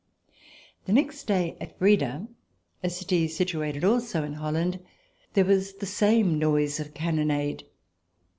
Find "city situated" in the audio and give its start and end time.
2.89-3.83